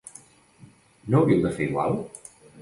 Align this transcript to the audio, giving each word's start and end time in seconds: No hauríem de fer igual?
No 1.11 1.19
hauríem 1.19 1.45
de 1.45 1.53
fer 1.59 1.69
igual? 1.69 1.95